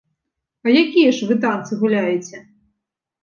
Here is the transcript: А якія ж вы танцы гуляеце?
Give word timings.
А 0.67 0.71
якія 0.83 1.11
ж 1.17 1.27
вы 1.31 1.37
танцы 1.45 1.77
гуляеце? 1.81 2.37